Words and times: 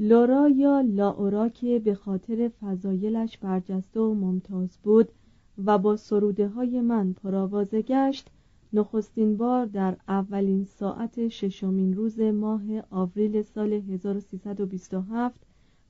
لورا 0.00 0.48
یا 0.48 0.80
لاورا 0.80 1.48
که 1.48 1.78
به 1.78 1.94
خاطر 1.94 2.50
فضایلش 2.60 3.38
برجسته 3.38 4.00
و 4.00 4.14
ممتاز 4.14 4.78
بود 4.82 5.08
و 5.64 5.78
با 5.78 5.96
سروده 5.96 6.48
های 6.48 6.80
من 6.80 7.12
پرآوازه 7.12 7.82
گشت 7.82 8.30
نخستین 8.72 9.36
بار 9.36 9.66
در 9.66 9.96
اولین 10.08 10.64
ساعت 10.64 11.28
ششمین 11.28 11.94
روز 11.94 12.20
ماه 12.20 12.62
آوریل 12.90 13.42
سال 13.42 13.72
1327 13.72 15.40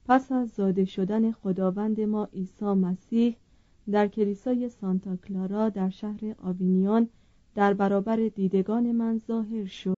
پس 0.06 0.32
از 0.32 0.48
زاده 0.48 0.84
شدن 0.84 1.32
خداوند 1.32 2.00
ما 2.00 2.28
عیسی 2.32 2.64
مسیح 2.64 3.36
در 3.90 4.08
کلیسای 4.08 4.68
سانتا 4.68 5.16
کلارا 5.16 5.68
در 5.68 5.90
شهر 5.90 6.34
آوینیان 6.42 7.08
در 7.54 7.74
برابر 7.74 8.16
دیدگان 8.16 8.92
من 8.92 9.18
ظاهر 9.18 9.64
شد. 9.64 9.97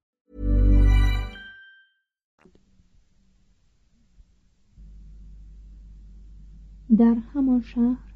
در 7.01 7.17
همان 7.33 7.61
شهر 7.61 8.13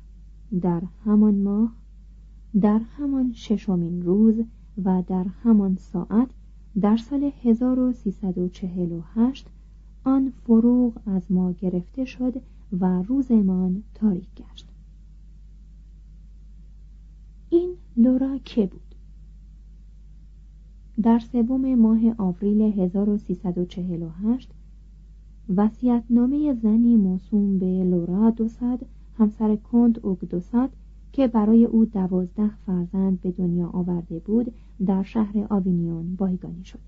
در 0.62 0.82
همان 1.06 1.36
ماه 1.36 1.72
در 2.62 2.82
همان 2.98 3.34
ششمین 3.34 4.02
روز 4.02 4.42
و 4.84 5.04
در 5.08 5.26
همان 5.44 5.76
ساعت 5.76 6.30
در 6.82 6.98
سال 6.98 7.32
1348 7.44 9.48
آن 10.04 10.30
فروغ 10.30 10.94
از 11.06 11.32
ما 11.32 11.52
گرفته 11.52 12.06
شد 12.06 12.42
و 12.80 13.02
روزمان 13.02 13.84
تاریک 13.94 14.28
گشت. 14.36 14.68
این 17.50 17.76
لورا 17.98 18.38
که 18.38 18.66
بود؟ 18.66 18.96
در 21.02 21.20
سوم 21.20 21.76
ماه 21.76 22.00
آوریل 22.18 22.62
1348 22.62 24.52
وسیعتنامه 25.50 26.54
زنی 26.54 26.96
موسوم 26.96 27.60
به 27.60 27.84
لورا 27.84 28.30
دوصد 28.30 28.80
همسر 29.18 29.56
کند 29.56 30.00
اوگدوساد 30.06 30.70
که 31.12 31.28
برای 31.28 31.66
او 31.66 31.86
دوازده 31.86 32.52
فرزند 32.66 33.22
به 33.22 33.32
دنیا 33.32 33.68
آورده 33.68 34.20
بود 34.20 34.54
در 34.86 35.04
شهر 35.04 35.48
آوینیون 35.50 36.16
بایگانی 36.16 36.64
شد. 36.64 36.80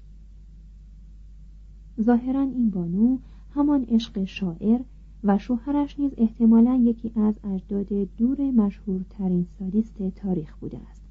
ظاهرا 2.01 2.41
این 2.41 2.69
بانو 2.69 3.17
همان 3.55 3.83
عشق 3.83 4.23
شاعر 4.23 4.81
و 5.23 5.37
شوهرش 5.37 5.99
نیز 5.99 6.11
احتمالا 6.17 6.75
یکی 6.75 7.11
از 7.15 7.35
اجداد 7.43 7.87
دور 8.17 8.51
مشهورترین 8.51 9.45
سادیست 9.59 10.09
تاریخ 10.09 10.55
بوده 10.55 10.79
است. 10.91 11.06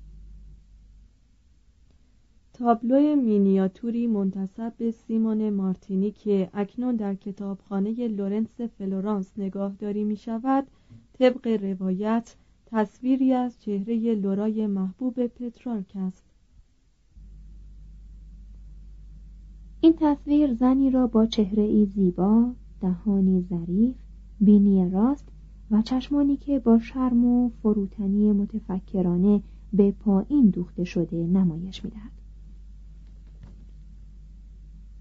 تابلو 2.58 3.16
مینیاتوری 3.16 4.06
منتسب 4.06 4.72
به 4.78 4.90
سیمون 4.90 5.50
مارتینی 5.50 6.10
که 6.10 6.50
اکنون 6.54 6.96
در 6.96 7.14
کتابخانه 7.14 8.08
لورنتس 8.08 8.60
فلورانس 8.60 9.32
نگاهداری 9.38 10.04
می 10.04 10.16
شود 10.16 10.66
طبق 11.18 11.46
روایت 11.46 12.36
تصویری 12.66 13.32
از 13.32 13.60
چهره 13.60 14.14
لورای 14.14 14.66
محبوب 14.66 15.26
پترارک 15.26 15.92
است. 15.94 16.24
این 19.80 19.94
تصویر 19.96 20.54
زنی 20.54 20.90
را 20.90 21.06
با 21.06 21.26
چهره 21.26 21.62
ای 21.62 21.86
زیبا 21.86 22.52
دهانی 22.80 23.40
ظریف 23.40 23.96
بینی 24.40 24.90
راست 24.90 25.28
و 25.70 25.82
چشمانی 25.82 26.36
که 26.36 26.58
با 26.58 26.78
شرم 26.78 27.24
و 27.24 27.48
فروتنی 27.48 28.32
متفکرانه 28.32 29.42
به 29.72 29.90
پایین 29.90 30.50
دوخته 30.50 30.84
شده 30.84 31.26
نمایش 31.26 31.84
می‌دهد. 31.84 32.16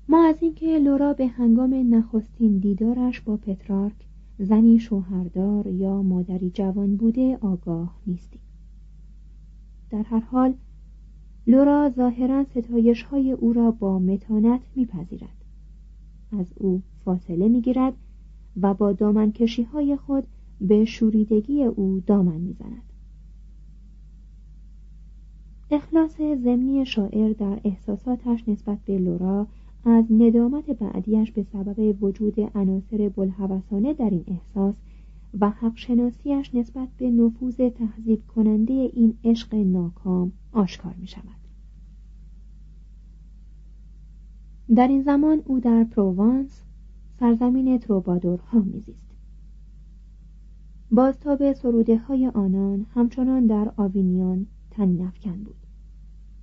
ما 0.09 0.23
از 0.23 0.35
اینکه 0.41 0.79
لورا 0.79 1.13
به 1.13 1.27
هنگام 1.27 1.95
نخستین 1.95 2.57
دیدارش 2.57 3.21
با 3.21 3.37
پترارک 3.37 3.95
زنی 4.39 4.79
شوهردار 4.79 5.67
یا 5.67 6.01
مادری 6.01 6.49
جوان 6.49 6.95
بوده 6.95 7.37
آگاه 7.41 7.95
نیستیم. 8.07 8.41
در 9.89 10.03
هر 10.03 10.19
حال 10.19 10.53
لورا 11.47 11.89
ظاهرا 11.89 12.43
ستایش 12.43 13.03
های 13.03 13.31
او 13.31 13.53
را 13.53 13.71
با 13.71 13.99
متانت 13.99 14.61
میپذیرد. 14.75 15.45
از 16.31 16.53
او 16.55 16.81
فاصله 17.05 17.47
می‌گیرد 17.47 17.93
و 18.61 18.73
با 18.73 18.91
دامنکشی 18.91 19.63
های 19.63 19.97
خود 19.97 20.27
به 20.61 20.85
شوریدگی 20.85 21.63
او 21.63 22.03
دامن 22.07 22.41
می‌زند. 22.41 22.93
اخلاص 25.71 26.15
ضمنی 26.17 26.85
شاعر 26.85 27.33
در 27.33 27.59
احساساتش 27.63 28.49
نسبت 28.49 28.77
به 28.85 28.99
لورا 28.99 29.47
از 29.85 30.05
ندامت 30.11 30.65
بعدیش 30.69 31.31
به 31.31 31.43
سبب 31.43 32.03
وجود 32.03 32.39
عناصر 32.39 33.09
بلحوثانه 33.09 33.93
در 33.93 34.09
این 34.09 34.23
احساس 34.27 34.75
و 35.39 35.49
حق 35.49 35.77
شناسیش 35.77 36.55
نسبت 36.55 36.87
به 36.97 37.11
نفوذ 37.11 37.55
تهذیب 37.55 38.27
کننده 38.27 38.73
این 38.73 39.17
عشق 39.23 39.55
ناکام 39.55 40.31
آشکار 40.51 40.95
می 40.99 41.07
شود 41.07 41.45
در 44.75 44.87
این 44.87 45.01
زمان 45.01 45.41
او 45.45 45.59
در 45.59 45.83
پروانس 45.83 46.63
سرزمین 47.19 47.79
تروبادورها 47.79 48.59
میزیست. 48.59 49.15
بازتاب 50.91 51.53
سروده 51.53 51.97
های 51.97 52.27
آنان 52.27 52.85
همچنان 52.93 53.45
در 53.45 53.71
آوینیون 53.77 54.47
تنین 54.71 55.01
افکن 55.01 55.43
بود 55.43 55.55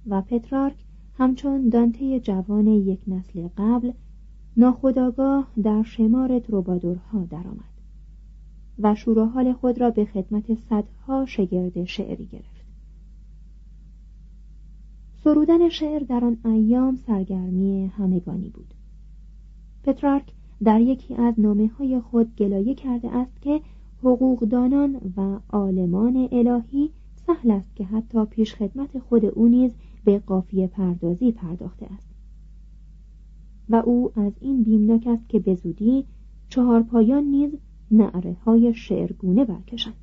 و 0.06 0.22
پترارک 0.22 0.84
همچون 1.22 1.68
دانته 1.68 2.20
جوان 2.20 2.66
یک 2.66 3.00
نسل 3.06 3.48
قبل 3.56 3.92
ناخداگاه 4.56 5.48
در 5.62 5.82
شمار 5.82 6.38
تروبادورها 6.38 7.24
درآمد 7.30 7.72
و 8.78 8.94
شور 8.94 9.24
حال 9.24 9.52
خود 9.52 9.80
را 9.80 9.90
به 9.90 10.04
خدمت 10.04 10.54
صدها 10.54 11.26
شگرد 11.26 11.84
شعری 11.84 12.26
گرفت. 12.26 12.64
سرودن 15.24 15.68
شعر 15.68 16.02
در 16.02 16.24
آن 16.24 16.36
ایام 16.44 16.96
سرگرمی 16.96 17.86
همگانی 17.86 18.48
بود. 18.48 18.74
پترارک 19.84 20.32
در 20.64 20.80
یکی 20.80 21.14
از 21.14 21.40
نامه 21.40 21.70
های 21.78 22.00
خود 22.00 22.36
گلایه 22.36 22.74
کرده 22.74 23.16
است 23.16 23.42
که 23.42 23.60
حقوقدانان 23.98 25.12
و 25.16 25.38
عالمان 25.50 26.28
الهی 26.32 26.90
سهل 27.26 27.50
است 27.50 27.76
که 27.76 27.84
حتی 27.84 28.24
پیش 28.24 28.54
خدمت 28.54 28.98
خود 28.98 29.24
او 29.24 29.48
نیز 29.48 29.72
به 30.04 30.18
قافیه 30.18 30.66
پردازی 30.66 31.32
پرداخته 31.32 31.86
است. 31.86 32.08
و 33.68 33.76
او 33.76 34.12
از 34.16 34.32
این 34.40 34.62
بیمناک 34.62 35.06
است 35.06 35.28
که 35.28 35.38
به 35.38 35.54
زودی 35.54 36.04
چهار 36.48 36.82
پایان 36.82 37.24
نیز 37.24 37.50
نعره 37.90 38.36
های 38.44 38.74
شعرگونه 38.74 39.44
برکشند. 39.44 39.94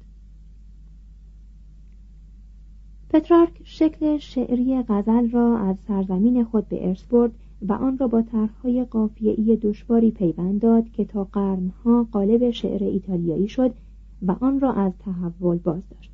پترارک 3.09 3.61
شکل 3.63 4.17
شعری 4.17 4.81
غزل 4.81 5.29
را 5.29 5.57
از 5.57 5.75
سرزمین 5.87 6.43
خود 6.43 6.69
به 6.69 6.87
ارث 6.87 7.03
برد 7.03 7.31
و 7.67 7.73
آن 7.73 7.97
را 7.97 8.07
با 8.07 8.21
طرحهای 8.21 8.83
قافیه‌ای 8.83 9.55
دشواری 9.55 10.11
پیوند 10.11 10.61
داد 10.61 10.91
که 10.91 11.05
تا 11.05 11.23
قرنها 11.23 12.07
قالب 12.11 12.51
شعر 12.51 12.83
ایتالیایی 12.83 13.47
شد 13.47 13.73
و 14.21 14.35
آن 14.39 14.59
را 14.59 14.73
از 14.73 14.93
تحول 14.99 15.57
باز 15.57 15.81
داشت 15.89 16.11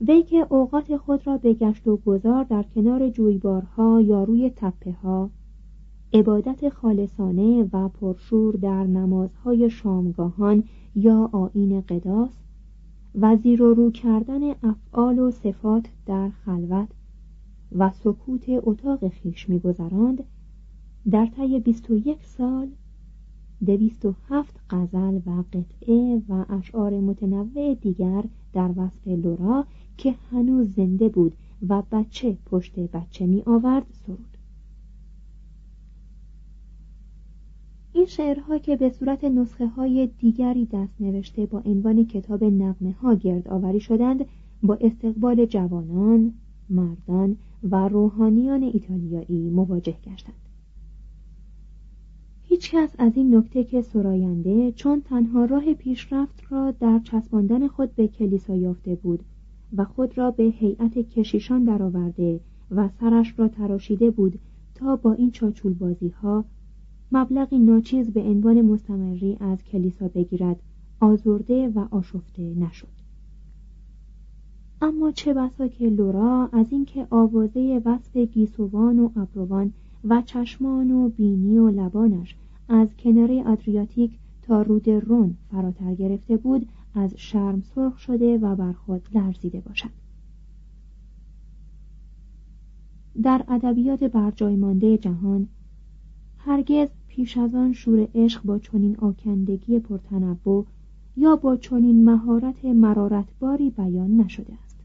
وی 0.00 0.22
که 0.22 0.46
اوقات 0.50 0.96
خود 0.96 1.26
را 1.26 1.36
به 1.36 1.54
گشت 1.54 1.88
و 1.88 1.96
گذار 1.96 2.44
در 2.44 2.62
کنار 2.62 3.08
جویبارها 3.10 4.00
یا 4.00 4.24
روی 4.24 4.50
تپه 4.56 4.92
ها 4.92 5.30
عبادت 6.12 6.68
خالصانه 6.68 7.68
و 7.72 7.88
پرشور 7.88 8.56
در 8.56 8.84
نمازهای 8.84 9.70
شامگاهان 9.70 10.64
یا 10.94 11.30
آین 11.32 11.80
قداس 11.80 12.30
و 13.14 13.36
زیر 13.36 13.62
و 13.62 13.74
رو 13.74 13.90
کردن 13.90 14.40
افعال 14.62 15.18
و 15.18 15.30
صفات 15.30 15.84
در 16.06 16.30
خلوت 16.30 16.88
و 17.72 17.90
سکوت 17.90 18.44
اتاق 18.48 19.08
خیش 19.08 19.48
میگذراند 19.48 20.24
در 21.10 21.26
طی 21.26 21.60
بیست 21.60 21.90
و 21.90 21.96
یک 21.96 22.24
سال 22.24 22.68
دویست 23.66 24.04
و 24.04 24.14
هفت 24.28 24.60
غزل 24.70 25.20
و 25.26 25.44
قطعه 25.52 26.22
و 26.28 26.44
اشعار 26.48 27.00
متنوع 27.00 27.74
دیگر 27.74 28.24
در 28.54 28.70
وصف 28.76 29.08
لورا 29.08 29.66
که 29.96 30.14
هنوز 30.30 30.74
زنده 30.74 31.08
بود 31.08 31.32
و 31.68 31.82
بچه 31.92 32.36
پشت 32.46 32.78
بچه 32.78 33.26
می 33.26 33.42
آورد 33.46 33.86
سرود. 34.06 34.34
این 37.92 38.06
شعرها 38.06 38.58
که 38.58 38.76
به 38.76 38.90
صورت 38.90 39.24
نسخه 39.24 39.66
های 39.66 40.08
دیگری 40.18 40.64
دست 40.64 41.00
نوشته 41.00 41.46
با 41.46 41.62
عنوان 41.66 42.06
کتاب 42.06 42.44
نقمه 42.44 42.92
ها 42.92 43.14
گرد 43.14 43.48
آوری 43.48 43.80
شدند 43.80 44.24
با 44.62 44.74
استقبال 44.74 45.46
جوانان، 45.46 46.32
مردان 46.70 47.36
و 47.70 47.88
روحانیان 47.88 48.62
ایتالیایی 48.62 49.50
مواجه 49.50 49.96
گشتند. 50.06 50.43
هیچکس 52.54 52.94
از 52.98 53.12
این 53.16 53.36
نکته 53.36 53.64
که 53.64 53.82
سراینده 53.82 54.72
چون 54.72 55.00
تنها 55.00 55.44
راه 55.44 55.74
پیشرفت 55.74 56.42
را 56.50 56.70
در 56.70 56.98
چسباندن 56.98 57.68
خود 57.68 57.94
به 57.94 58.08
کلیسا 58.08 58.56
یافته 58.56 58.94
بود 58.94 59.20
و 59.76 59.84
خود 59.84 60.18
را 60.18 60.30
به 60.30 60.42
هیئت 60.42 60.98
کشیشان 60.98 61.64
درآورده 61.64 62.40
و 62.70 62.88
سرش 62.88 63.34
را 63.38 63.48
تراشیده 63.48 64.10
بود 64.10 64.38
تا 64.74 64.96
با 64.96 65.12
این 65.12 65.30
چاچول 65.30 65.72
بازی 65.72 66.08
ها 66.08 66.44
مبلغی 67.12 67.58
ناچیز 67.58 68.10
به 68.10 68.20
عنوان 68.20 68.62
مستمری 68.62 69.36
از 69.40 69.64
کلیسا 69.64 70.08
بگیرد 70.08 70.56
آزرده 71.00 71.68
و 71.68 71.86
آشفته 71.90 72.42
نشد. 72.42 72.94
اما 74.82 75.10
چه 75.10 75.34
بسا 75.34 75.68
که 75.68 75.88
لورا 75.88 76.48
از 76.52 76.66
اینکه 76.72 77.06
آوازه 77.10 77.82
وصف 77.84 78.16
گیسوان 78.16 78.98
و 78.98 79.10
ابروان 79.16 79.72
و 80.04 80.22
چشمان 80.22 80.90
و 80.90 81.08
بینی 81.08 81.58
و 81.58 81.70
لبانش 81.70 82.36
از 82.68 82.88
کناره 82.98 83.42
آدریاتیک 83.44 84.18
تا 84.42 84.62
رود 84.62 84.88
رون 84.88 85.36
فراتر 85.50 85.94
گرفته 85.94 86.36
بود 86.36 86.68
از 86.94 87.14
شرم 87.16 87.60
سرخ 87.74 87.98
شده 87.98 88.38
و 88.38 88.56
بر 88.56 88.72
خود 88.72 89.08
لرزیده 89.14 89.60
باشد. 89.60 89.90
در 93.22 93.44
ادبیات 93.48 94.04
برجای 94.04 94.56
مانده 94.56 94.98
جهان 94.98 95.48
هرگز 96.38 96.88
پیش 97.08 97.38
از 97.38 97.54
آن 97.54 97.72
شور 97.72 98.08
عشق 98.14 98.42
با 98.42 98.58
چنین 98.58 98.96
آکندگی 98.96 99.78
پرتنوع 99.78 100.66
یا 101.16 101.36
با 101.36 101.56
چنین 101.56 102.04
مهارت 102.04 102.64
مرارتباری 102.64 103.70
بیان 103.70 104.16
نشده 104.16 104.52
است. 104.64 104.76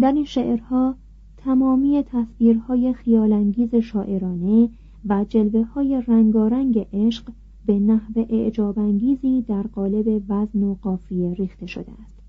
در 0.00 0.12
این 0.12 0.24
شعرها 0.24 0.94
تمامی 1.36 2.02
تصویرهای 2.02 2.92
خیالانگیز 2.92 3.74
شاعرانه 3.74 4.68
و 5.08 5.24
جلوه 5.24 5.64
های 5.64 6.02
رنگارنگ 6.06 6.86
عشق 6.92 7.32
به 7.66 7.78
نحو 7.78 8.26
اعجابانگیزی 8.28 9.42
در 9.42 9.62
قالب 9.62 10.22
وزن 10.28 10.62
و 10.62 10.74
قافیه 10.74 11.34
ریخته 11.34 11.66
شده 11.66 11.92
است. 11.92 12.22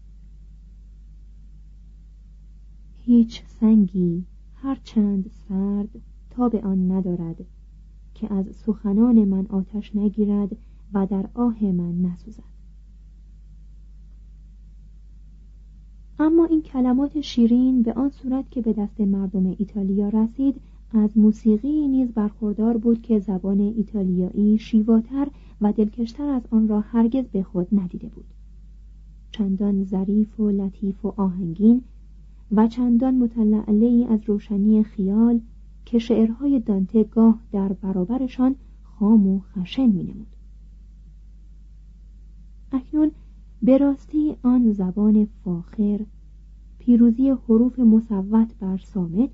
هیچ 2.98 3.44
سنگی 3.46 4.26
هرچند 4.56 5.30
سرد 5.30 5.90
تا 6.30 6.50
به 6.50 6.62
آن 6.62 6.92
ندارد 6.92 7.46
که 8.14 8.34
از 8.34 8.56
سخنان 8.56 9.26
من 9.26 9.46
آتش 9.46 9.96
نگیرد 9.96 10.58
و 10.94 11.06
در 11.06 11.30
آه 11.34 11.64
من 11.64 12.02
نسوزد. 12.02 12.58
اما 16.20 16.46
این 16.46 16.62
کلمات 16.62 17.22
شیرین 17.22 17.84
به 17.84 17.94
آن 17.94 18.10
صورت 18.10 18.52
که 18.52 18.62
به 18.62 18.74
دست 18.74 19.02
مردم 19.02 19.46
ایتالیا 19.46 20.10
رسید 20.10 20.62
از 20.92 21.18
موسیقی 21.18 21.88
نیز 21.88 22.12
برخوردار 22.12 22.78
بود 22.78 23.02
که 23.02 23.20
زبان 23.20 23.60
ایتالیایی 23.60 24.58
شیواتر 24.58 25.28
و 25.62 25.74
دلکشتر 25.74 26.30
از 26.30 26.42
آن 26.52 26.68
را 26.68 26.82
هرگز 26.82 27.26
به 27.28 27.44
خود 27.44 27.68
ندیده 27.72 28.10
بود 28.10 28.26
چندان 29.32 29.84
ظریف 29.84 30.40
و 30.40 30.50
لطیف 30.50 31.06
و 31.06 31.14
آهنگین 31.18 31.82
و 32.52 32.68
چندان 32.68 33.16
متلعله 33.16 34.08
از 34.10 34.20
روشنی 34.26 34.84
خیال 34.84 35.40
که 35.86 36.00
شعرهای 36.00 36.60
دانته 36.60 37.04
گاه 37.04 37.40
در 37.52 37.74
برابرشان 37.74 38.56
خام 38.84 39.28
و 39.28 39.40
خشن 39.40 39.86
می 39.86 40.04
نمود. 40.04 40.36
اکنون 42.72 43.12
به 43.62 43.78
راستی 43.78 44.36
آن 44.44 44.72
زبان 44.72 45.28
فاخر 45.44 46.00
پیروزی 46.80 47.30
حروف 47.30 47.80
مصوت 47.80 48.56
بر 48.60 48.78
سامت 48.78 49.30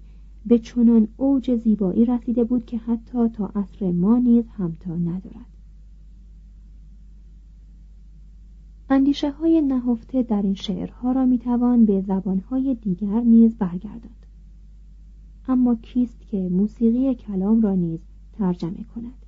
به 0.45 0.59
چنان 0.59 1.07
اوج 1.17 1.55
زیبایی 1.55 2.05
رسیده 2.05 2.43
بود 2.43 2.65
که 2.65 2.77
حتی 2.77 3.29
تا 3.29 3.51
عصر 3.55 3.91
ما 3.91 4.17
نیز 4.17 4.45
همتا 4.47 4.95
ندارد. 4.95 5.53
اندیشه 8.89 9.31
های 9.31 9.62
نهفته 9.62 10.23
در 10.23 10.41
این 10.41 10.53
شعرها 10.53 11.12
را 11.12 11.25
می‌توان 11.25 11.85
به 11.85 12.01
زبانهای 12.01 12.75
دیگر 12.75 13.21
نیز 13.21 13.57
برگرداند. 13.57 14.25
اما 15.47 15.75
کیست 15.75 16.27
که 16.27 16.50
موسیقی 16.50 17.15
کلام 17.15 17.62
را 17.62 17.75
نیز 17.75 18.00
ترجمه 18.33 18.83
کند؟ 18.95 19.25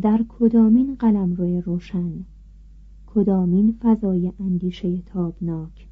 در 0.00 0.24
کدامین 0.28 0.94
قلم 0.94 1.34
روی 1.34 1.60
روشن 1.60 2.12
کدامین 3.06 3.78
فضای 3.82 4.32
اندیشه 4.40 5.02
تابناک 5.02 5.88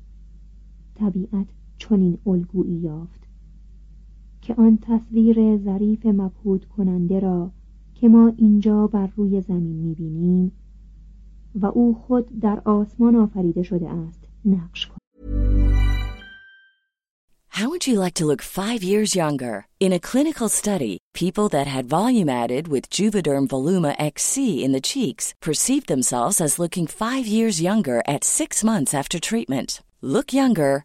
طبیعت 0.94 1.46
چنین 1.78 2.18
الگویی 2.26 2.74
یافت 2.74 3.26
که 4.42 4.54
آن 4.54 4.78
تصویر 4.82 5.56
ظریف 5.56 6.06
مبهود 6.06 6.64
کننده 6.64 7.20
را 7.20 7.50
که 7.94 8.08
ما 8.08 8.32
اینجا 8.36 8.86
بر 8.86 9.10
روی 9.16 9.40
زمین 9.40 9.76
می‌بینیم 9.76 10.52
و 11.54 11.66
او 11.66 11.94
خود 11.94 12.40
در 12.40 12.62
آسمان 12.64 13.16
آفریده 13.16 13.62
شده 13.62 13.88
است 13.88 14.20
نقش 14.44 14.86
کن 14.86 14.96
How 17.60 17.70
would 17.70 17.86
you 17.86 17.98
like 17.98 18.12
to 18.16 18.26
look 18.26 18.42
five 18.42 18.82
years 18.82 19.16
younger? 19.16 19.66
In 19.80 19.94
a 19.94 20.04
clinical 20.10 20.50
study, 20.50 20.98
people 21.14 21.48
that 21.48 21.66
had 21.66 21.94
volume 21.98 22.28
added 22.28 22.68
with 22.68 22.90
Juvederm 22.90 23.46
Voluma 23.48 23.92
XC 23.98 24.62
in 24.62 24.72
the 24.72 24.86
cheeks 24.92 25.32
perceived 25.40 25.88
themselves 25.88 26.38
as 26.38 26.58
looking 26.58 26.86
five 26.86 27.26
years 27.26 27.62
younger 27.62 28.02
at 28.06 28.24
six 28.24 28.62
months 28.62 28.92
after 28.92 29.18
treatment. 29.18 29.70
Look 30.02 30.34
younger, 30.34 30.84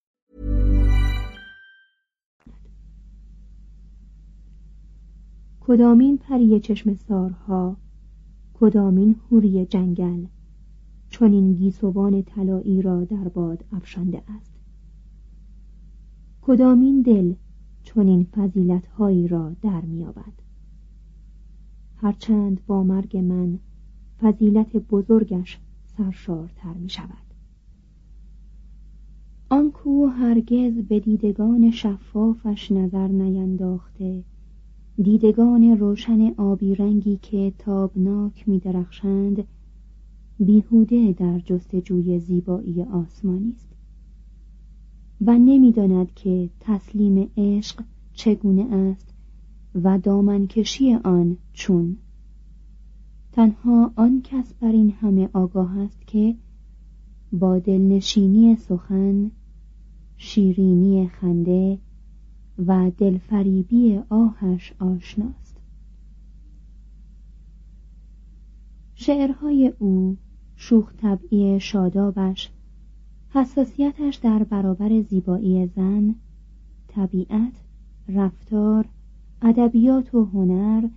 کدامین 5.61 6.17
پری 6.17 6.59
چشم 6.59 6.93
سارها 6.93 7.77
کدامین 8.53 9.15
هوری 9.31 9.65
جنگل 9.65 10.25
چون 11.09 11.33
این 11.33 11.53
گیسوان 11.53 12.21
طلایی 12.21 12.81
را 12.81 13.03
در 13.05 13.27
باد 13.27 13.65
افشانده 13.71 14.23
است. 14.27 14.51
کدامین 16.41 17.01
دل 17.01 17.33
چون 17.83 18.07
این 18.07 18.23
فضیلت 18.23 18.87
هایی 18.87 19.27
را 19.27 19.55
در 19.61 19.81
میابد 19.81 20.33
هرچند 21.95 22.65
با 22.67 22.83
مرگ 22.83 23.17
من 23.17 23.59
فضیلت 24.21 24.75
بزرگش 24.77 25.59
سرشارتر 25.97 26.73
می 26.73 26.89
شود 26.89 27.33
آن 29.49 29.71
کو 29.71 30.05
هرگز 30.05 30.73
به 30.73 30.99
دیدگان 30.99 31.71
شفافش 31.71 32.71
نظر 32.71 33.07
نینداخته 33.07 34.23
دیدگان 35.03 35.77
روشن 35.77 36.33
آبی 36.37 36.75
رنگی 36.75 37.19
که 37.21 37.53
تابناک 37.57 38.49
می 38.49 38.59
درخشند 38.59 39.43
بیهوده 40.39 41.15
در 41.17 41.39
جستجوی 41.39 42.19
زیبایی 42.19 42.83
آسمانی 42.83 43.51
است. 43.51 43.69
و 45.21 45.37
نمی‌داند 45.37 46.13
که 46.13 46.49
تسلیم 46.59 47.29
عشق 47.37 47.83
چگونه 48.13 48.73
است 48.73 49.13
و 49.83 49.99
دامنکشی 49.99 50.93
آن 50.93 51.37
چون. 51.53 51.97
تنها 53.31 53.91
آن 53.95 54.21
کس 54.21 54.53
بر 54.53 54.71
این 54.71 54.91
همه 54.91 55.29
آگاه 55.33 55.77
است 55.77 56.07
که 56.07 56.35
با 57.31 57.59
دلنشینی 57.59 58.55
سخن 58.55 59.31
شیرینی 60.17 61.07
خنده 61.07 61.79
و 62.57 62.91
دلفریبی 62.97 63.99
آهش 64.09 64.73
آشناست. 64.79 65.57
شعرهای 68.95 69.73
او 69.79 70.17
شوخ 70.55 70.93
طبعی 70.97 71.59
شادابش 71.59 72.51
حساسیتش 73.29 74.15
در 74.15 74.43
برابر 74.43 75.01
زیبایی 75.01 75.67
زن 75.67 76.15
طبیعت 76.87 77.53
رفتار 78.09 78.85
ادبیات 79.41 80.15
و 80.15 80.25
هنر 80.25 80.87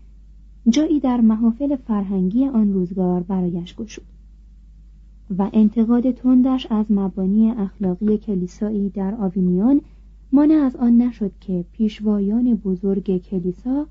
جایی 0.68 1.00
در 1.00 1.20
محافل 1.20 1.76
فرهنگی 1.76 2.46
آن 2.46 2.72
روزگار 2.72 3.22
برایش 3.22 3.74
گشود 3.74 4.04
و 5.38 5.50
انتقاد 5.52 6.10
تندش 6.10 6.66
از 6.70 6.86
مبانی 6.90 7.50
اخلاقی 7.50 8.18
کلیسایی 8.18 8.88
در 8.88 9.14
آوینیون 9.14 9.80
مانع 10.32 10.54
از 10.54 10.76
آن 10.76 11.02
نشد 11.02 11.32
که 11.40 11.64
پیشوایان 11.72 12.54
بزرگ 12.54 13.18
کلیسا 13.18 13.86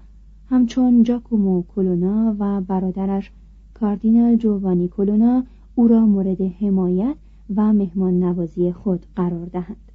همچون 0.50 1.04
جاکومو 1.04 1.64
کلونا 1.76 2.36
و 2.40 2.62
برادرش 2.62 3.32
کاردینال 3.74 4.36
جوانی 4.36 4.88
کلونا 4.88 5.44
او 5.76 5.88
را 5.88 6.06
مورد 6.06 6.42
حمایت 6.42 7.16
و 7.56 7.74
مهمان 7.74 8.20
نوازی 8.20 8.72
خود 8.72 9.06
قرار 9.16 9.46
دهند. 9.46 9.92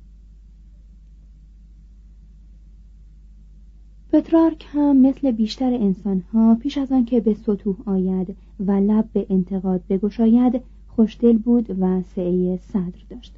پترارک 4.12 4.66
هم 4.68 4.96
مثل 4.96 5.30
بیشتر 5.30 5.74
انسانها 5.74 6.54
پیش 6.54 6.78
از 6.78 6.92
آنکه 6.92 7.20
به 7.20 7.34
سطوح 7.34 7.76
آید 7.86 8.36
و 8.66 8.72
لب 8.72 9.08
به 9.12 9.26
انتقاد 9.30 9.82
بگشاید 9.88 10.60
خوشدل 10.88 11.38
بود 11.38 11.76
و 11.80 12.02
سعه 12.02 12.56
صدر 12.56 13.04
داشت. 13.10 13.34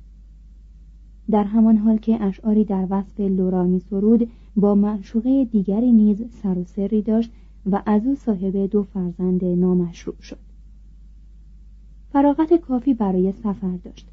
در 1.31 1.45
همان 1.45 1.77
حال 1.77 1.97
که 1.97 2.23
اشعاری 2.23 2.65
در 2.65 2.87
وصف 2.91 3.21
لورا 3.21 3.65
می 3.65 3.81
سرود 3.81 4.31
با 4.57 4.75
معشوقه 4.75 5.45
دیگری 5.45 5.93
نیز 5.93 6.23
سر 6.43 6.59
و 6.59 6.65
سری 6.65 7.03
داشت 7.03 7.31
و 7.71 7.83
از 7.87 8.07
او 8.07 8.15
صاحب 8.15 8.57
دو 8.57 8.83
فرزند 8.83 9.45
نامشروع 9.45 10.17
شد. 10.21 10.39
فراغت 12.13 12.55
کافی 12.55 12.95
برای 12.95 13.33
سفر 13.33 13.77
داشت 13.85 14.09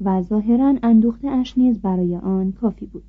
و 0.00 0.22
ظاهرا 0.22 0.74
اندوخته 0.82 1.28
اش 1.28 1.58
نیز 1.58 1.80
برای 1.80 2.16
آن 2.16 2.52
کافی 2.52 2.86
بود. 2.86 3.04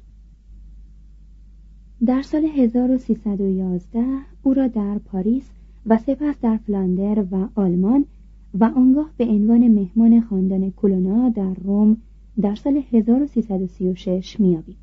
در 2.06 2.22
سال 2.22 2.46
1311 2.46 4.06
او 4.44 4.54
را 4.54 4.68
در 4.68 4.98
پاریس 4.98 5.50
و 5.86 5.98
سپس 5.98 6.36
در 6.42 6.58
فلاندر 6.58 7.26
و 7.32 7.48
آلمان 7.56 8.06
و 8.54 8.64
آنگاه 8.64 9.10
به 9.18 9.26
عنوان 9.26 9.68
مهمان 9.68 10.22
خاندان 10.22 10.72
کلونا 10.72 11.30
در 11.30 11.54
روم 11.54 11.98
در 12.42 12.56
سال 12.56 12.82
1336 12.92 14.40
میابید 14.40 14.78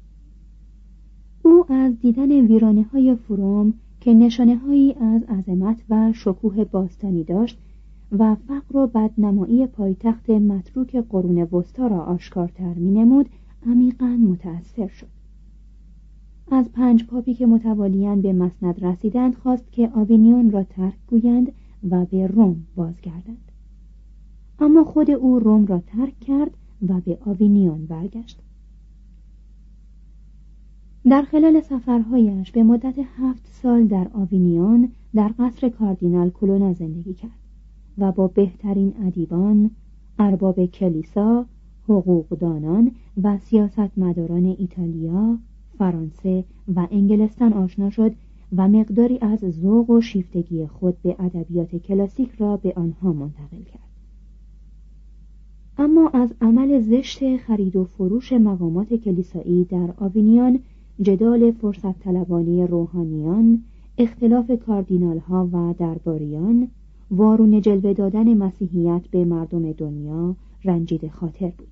او 1.44 1.72
از 1.72 2.00
دیدن 2.00 2.32
ویرانه 2.32 2.82
های 2.82 3.14
فروم 3.14 3.74
که 4.00 4.14
نشانه 4.14 4.56
هایی 4.56 4.94
از 4.94 5.22
عظمت 5.22 5.84
و 5.90 6.12
شکوه 6.12 6.64
باستانی 6.64 7.24
داشت 7.24 7.58
و 8.12 8.34
فقر 8.34 8.76
و 8.76 8.86
بدنمایی 8.86 9.66
پایتخت 9.66 10.30
متروک 10.30 10.96
قرون 10.96 11.42
وسطا 11.42 11.86
را 11.86 12.00
آشکارتر 12.00 12.74
مینمود 12.74 13.28
عمیقا 13.66 14.06
متأثر 14.06 14.88
شد. 14.88 15.06
از 16.50 16.72
پنج 16.72 17.04
پاپی 17.06 17.34
که 17.34 17.46
متوالیان 17.46 18.20
به 18.20 18.32
مسند 18.32 18.84
رسیدند 18.84 19.34
خواست 19.34 19.72
که 19.72 19.90
آوینیون 19.94 20.50
را 20.50 20.62
ترک 20.62 20.96
گویند 21.06 21.52
و 21.90 22.04
به 22.04 22.26
روم 22.26 22.56
بازگردند. 22.76 23.52
اما 24.58 24.84
خود 24.84 25.10
او 25.10 25.38
روم 25.38 25.66
را 25.66 25.82
ترک 25.86 26.20
کرد 26.20 26.50
و 26.88 27.00
به 27.00 27.18
آوینیون 27.26 27.86
برگشت. 27.86 28.42
در 31.04 31.22
خلال 31.22 31.60
سفرهایش 31.60 32.50
به 32.50 32.62
مدت 32.62 32.94
هفت 33.18 33.46
سال 33.46 33.86
در 33.86 34.08
آوینیون 34.14 34.88
در 35.14 35.34
قصر 35.38 35.68
کاردینال 35.68 36.30
کلونا 36.30 36.72
زندگی 36.72 37.14
کرد 37.14 37.30
و 37.98 38.12
با 38.12 38.28
بهترین 38.28 38.92
ادیبان 39.06 39.70
ارباب 40.18 40.66
کلیسا 40.66 41.46
حقوقدانان 41.88 42.90
و 43.22 43.38
سیاستمداران 43.38 44.44
ایتالیا 44.58 45.38
فرانسه 45.78 46.44
و 46.76 46.86
انگلستان 46.90 47.52
آشنا 47.52 47.90
شد 47.90 48.12
و 48.56 48.68
مقداری 48.68 49.18
از 49.20 49.38
ذوق 49.38 49.90
و 49.90 50.00
شیفتگی 50.00 50.66
خود 50.66 51.02
به 51.02 51.16
ادبیات 51.18 51.76
کلاسیک 51.76 52.30
را 52.30 52.56
به 52.56 52.72
آنها 52.76 53.12
منتقل 53.12 53.62
کرد. 53.62 53.89
اما 55.80 56.08
از 56.08 56.34
عمل 56.40 56.80
زشت 56.80 57.36
خرید 57.36 57.76
و 57.76 57.84
فروش 57.84 58.32
مقامات 58.32 58.94
کلیسایی 58.94 59.64
در 59.64 59.88
آوینیان 59.98 60.60
جدال 61.02 61.50
فرصت 61.50 62.00
طلبانی 62.00 62.66
روحانیان 62.66 63.62
اختلاف 63.98 64.50
کاردینال 64.66 65.18
ها 65.18 65.48
و 65.52 65.74
درباریان 65.78 66.68
وارون 67.10 67.60
جلوه 67.60 67.92
دادن 67.92 68.34
مسیحیت 68.34 69.02
به 69.10 69.24
مردم 69.24 69.72
دنیا 69.72 70.36
رنجید 70.64 71.08
خاطر 71.08 71.52
بود. 71.58 71.68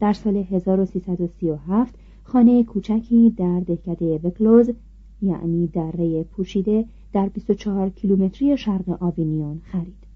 در 0.00 0.12
سال 0.12 0.36
1337 0.36 1.94
خانه 2.24 2.64
کوچکی 2.64 3.34
در 3.36 3.60
دهکده 3.60 4.20
وکلوز 4.24 4.70
یعنی 5.22 5.66
دره 5.66 6.22
پوشیده 6.22 6.84
در 7.12 7.28
24 7.28 7.88
کیلومتری 7.88 8.56
شرق 8.56 9.02
آوینیون 9.02 9.60
خرید. 9.64 10.07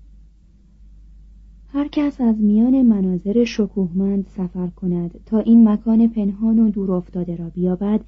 هر 1.75 1.88
کس 1.88 2.21
از 2.21 2.41
میان 2.41 2.83
مناظر 2.83 3.45
شکوهمند 3.45 4.26
سفر 4.37 4.67
کند 4.67 5.21
تا 5.26 5.38
این 5.38 5.69
مکان 5.69 6.09
پنهان 6.09 6.59
و 6.59 6.71
دور 6.71 6.93
افتاده 6.93 7.37
را 7.37 7.49
بیابد. 7.55 8.00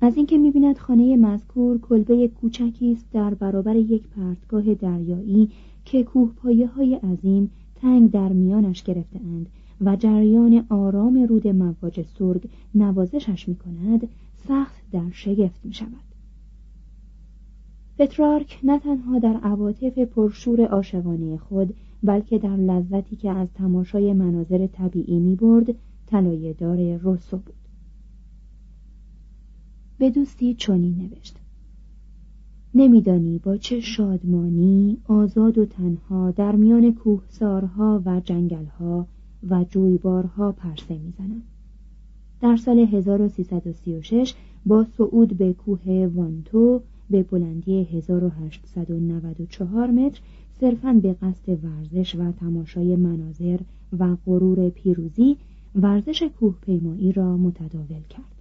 از 0.00 0.16
اینکه 0.16 0.38
می‌بیند 0.38 0.78
خانه 0.78 1.16
مذکور 1.16 1.78
کلبه 1.78 2.28
کوچکی 2.28 2.92
است 2.92 3.06
در 3.12 3.34
برابر 3.34 3.76
یک 3.76 4.02
پرتگاه 4.08 4.74
دریایی 4.74 5.50
که 5.84 6.02
کوه 6.02 6.30
های 6.76 6.94
عظیم 6.94 7.50
تنگ 7.74 8.10
در 8.10 8.28
میانش 8.28 8.82
گرفتهاند 8.82 9.46
و 9.80 9.96
جریان 9.96 10.66
آرام 10.68 11.26
رود 11.28 11.48
مواج 11.48 12.02
سرگ 12.18 12.48
نوازشش 12.74 13.48
می 13.48 13.56
کند 13.56 14.08
سخت 14.48 14.82
در 14.92 15.10
شگفت 15.12 15.60
می 15.64 15.72
شود 15.72 16.13
پترارک 17.98 18.60
نه 18.62 18.78
تنها 18.78 19.18
در 19.18 19.36
عواطف 19.42 19.98
پرشور 19.98 20.66
عاشقانه 20.66 21.36
خود 21.36 21.74
بلکه 22.02 22.38
در 22.38 22.56
لذتی 22.56 23.16
که 23.16 23.30
از 23.30 23.48
تماشای 23.54 24.12
مناظر 24.12 24.66
طبیعی 24.66 25.18
می 25.18 25.36
برد 25.36 25.74
دار 26.58 26.96
روسو 26.96 27.36
بود. 27.36 27.54
به 29.98 30.10
دوستی 30.10 30.54
چنین 30.54 30.96
نوشت. 30.96 31.36
نمیدانی 32.74 33.38
با 33.38 33.56
چه 33.56 33.80
شادمانی 33.80 34.98
آزاد 35.08 35.58
و 35.58 35.66
تنها 35.66 36.30
در 36.30 36.56
میان 36.56 36.94
کوهسارها 36.94 38.02
و 38.06 38.20
جنگلها 38.20 39.06
و 39.50 39.64
جویبارها 39.64 40.52
پرسه 40.52 40.98
می‌زنم. 40.98 41.42
در 42.40 42.56
سال 42.56 42.78
1336 42.78 44.34
با 44.66 44.84
صعود 44.84 45.38
به 45.38 45.52
کوه 45.52 46.10
وانتو 46.14 46.80
به 47.10 47.22
بلندی 47.22 47.82
1894 47.82 49.90
متر 49.90 50.20
صرفاً 50.60 50.92
به 50.92 51.12
قصد 51.12 51.64
ورزش 51.64 52.14
و 52.14 52.32
تماشای 52.32 52.96
مناظر 52.96 53.60
و 53.98 54.16
غرور 54.26 54.68
پیروزی 54.68 55.36
ورزش 55.74 56.22
کوه 56.22 56.54
پیمایی 56.60 57.12
را 57.12 57.36
متداول 57.36 58.02
کرد 58.08 58.34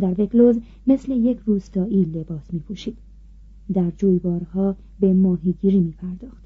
در 0.00 0.20
وکلوز 0.20 0.60
مثل 0.86 1.12
یک 1.12 1.38
روستایی 1.46 2.04
لباس 2.04 2.52
می 2.52 2.60
پوشید. 2.60 2.96
در 3.72 3.90
جویبارها 3.90 4.76
به 5.00 5.12
ماهیگیری 5.12 5.80
می 5.80 5.92
پرداخت. 5.92 6.44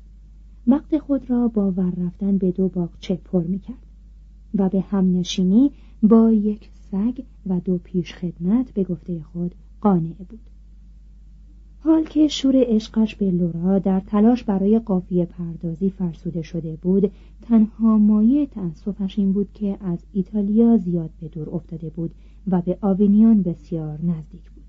وقت 0.66 0.98
خود 0.98 1.30
را 1.30 1.48
با 1.48 1.70
ور 1.70 1.90
رفتن 1.90 2.38
به 2.38 2.50
دو 2.50 2.68
باغچه 2.68 3.14
پر 3.14 3.42
می 3.42 3.58
کرد 3.58 3.86
و 4.54 4.68
به 4.68 4.80
هم 4.80 5.16
نشینی 5.16 5.70
با 6.02 6.32
یک 6.32 6.70
سگ 6.90 7.22
و 7.46 7.60
دو 7.60 7.78
پیش 7.78 8.14
خدمت 8.14 8.74
به 8.74 8.84
گفته 8.84 9.22
خود 9.22 9.54
قانع 9.80 10.12
بود. 10.12 10.40
حال 11.80 12.04
که 12.04 12.28
شور 12.28 12.54
عشقش 12.56 13.14
به 13.14 13.30
لورا 13.30 13.78
در 13.78 14.00
تلاش 14.00 14.44
برای 14.44 14.78
قافیه 14.78 15.24
پردازی 15.24 15.90
فرسوده 15.90 16.42
شده 16.42 16.76
بود 16.82 17.12
تنها 17.42 17.98
مایه 17.98 18.46
تأسفش 18.46 19.18
این 19.18 19.32
بود 19.32 19.48
که 19.54 19.76
از 19.80 19.98
ایتالیا 20.12 20.76
زیاد 20.76 21.10
به 21.20 21.28
دور 21.28 21.50
افتاده 21.50 21.90
بود 21.90 22.10
و 22.46 22.62
به 22.62 22.78
آوینیان 22.80 23.42
بسیار 23.42 23.98
نزدیک 24.02 24.50
بود. 24.50 24.64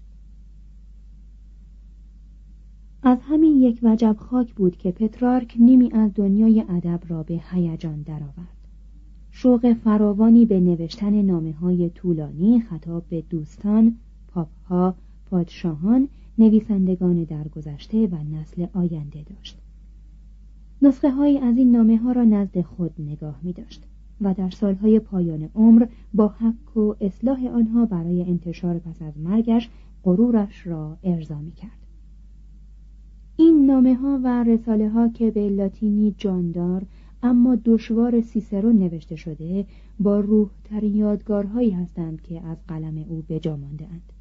از 3.04 3.18
همین 3.22 3.62
یک 3.62 3.80
وجب 3.84 4.16
خاک 4.20 4.54
بود 4.54 4.78
که 4.78 4.92
پترارک 4.92 5.56
نیمی 5.60 5.92
از 5.92 6.12
دنیای 6.16 6.66
ادب 6.70 7.00
را 7.08 7.24
به 7.24 7.42
هیجان 7.52 8.02
درآورد. 8.02 8.60
شوق 9.32 9.74
فراوانی 9.74 10.46
به 10.46 10.60
نوشتن 10.60 11.22
نامه 11.22 11.54
های 11.54 11.90
طولانی 11.90 12.60
خطاب 12.60 13.04
به 13.10 13.24
دوستان 13.30 13.96
پاپها 14.28 14.96
پادشاهان 15.30 16.08
نویسندگان 16.40 17.24
درگذشته 17.24 18.08
و 18.08 18.16
نسل 18.16 18.66
آینده 18.74 19.24
داشت 19.24 19.58
نسخه 20.82 21.12
های 21.12 21.38
از 21.38 21.58
این 21.58 21.72
نامه 21.72 21.98
ها 21.98 22.12
را 22.12 22.24
نزد 22.24 22.62
خود 22.62 22.94
نگاه 23.00 23.40
می 23.44 23.54
داشت 23.54 23.84
و 24.22 24.34
در 24.34 24.50
سالهای 24.50 25.00
پایان 25.00 25.50
عمر 25.56 25.88
با 26.14 26.28
حق 26.28 26.78
و 26.78 26.96
اصلاح 27.02 27.46
آنها 27.46 27.86
برای 27.86 28.22
انتشار 28.22 28.80
پس 28.80 29.02
از 29.02 29.18
مرگش 29.18 29.70
غرورش 30.04 30.68
را 30.68 30.98
ارضا 31.04 31.40
می 31.40 31.52
کرد. 31.52 31.80
این 33.38 33.66
نامه 33.66 33.96
ها 33.96 34.20
و 34.24 34.44
رساله 34.44 34.90
ها 34.90 35.08
که 35.10 35.32
به 35.32 35.50
لاتینی 35.50 36.16
جاندار 36.18 36.86
اما 37.24 37.58
دشوار 37.66 38.22
سیسرون 38.22 38.80
نوشته 38.80 39.16
شده 39.16 39.66
با 40.00 40.20
روح 40.20 40.50
ترین 40.64 40.96
یادگارهایی 40.96 41.72
هستند 41.72 42.22
که 42.22 42.42
از 42.42 42.58
قلم 42.68 43.06
او 43.10 43.24
بجا 43.30 43.58
مانده 43.58 43.86
اند. 43.86 44.19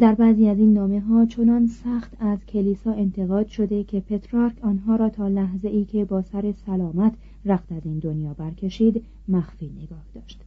در 0.00 0.14
بعضی 0.14 0.48
از 0.48 0.58
این 0.58 0.72
نامه 0.72 1.00
ها 1.00 1.26
چنان 1.26 1.66
سخت 1.66 2.16
از 2.20 2.38
کلیسا 2.46 2.92
انتقاد 2.92 3.46
شده 3.46 3.84
که 3.84 4.00
پترارک 4.00 4.58
آنها 4.62 4.96
را 4.96 5.08
تا 5.08 5.28
لحظه 5.28 5.68
ای 5.68 5.84
که 5.84 6.04
با 6.04 6.22
سر 6.22 6.52
سلامت 6.52 7.14
رخت 7.44 7.72
از 7.72 7.82
این 7.84 7.98
دنیا 7.98 8.34
برکشید 8.34 9.04
مخفی 9.28 9.70
نگاه 9.82 10.04
داشت. 10.14 10.44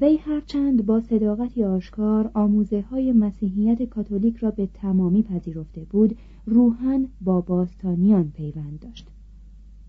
وی 0.00 0.16
هرچند 0.16 0.86
با 0.86 1.00
صداقتی 1.00 1.64
آشکار 1.64 2.30
آموزه 2.34 2.80
های 2.80 3.12
مسیحیت 3.12 3.82
کاتولیک 3.82 4.36
را 4.36 4.50
به 4.50 4.68
تمامی 4.74 5.22
پذیرفته 5.22 5.86
بود 5.90 6.16
روحن 6.46 7.06
با 7.20 7.40
باستانیان 7.40 8.30
پیوند 8.36 8.78
داشت. 8.80 9.08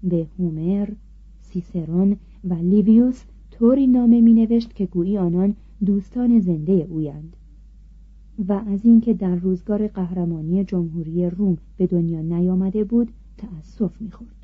به 0.03 0.27
هومر، 0.39 0.89
سیسرون 1.41 2.17
و 2.43 2.53
لیویوس 2.53 3.23
طوری 3.51 3.87
نامه 3.87 4.21
می 4.21 4.33
نوشت 4.33 4.75
که 4.75 4.85
گویی 4.85 5.17
آنان 5.17 5.55
دوستان 5.85 6.39
زنده 6.39 6.87
اویند 6.89 7.35
و 8.47 8.53
از 8.53 8.85
اینکه 8.85 9.13
در 9.13 9.35
روزگار 9.35 9.87
قهرمانی 9.87 10.63
جمهوری 10.63 11.29
روم 11.29 11.57
به 11.77 11.87
دنیا 11.87 12.21
نیامده 12.21 12.83
بود 12.83 13.11
تأسف 13.37 14.01
می‌خورد. 14.01 14.40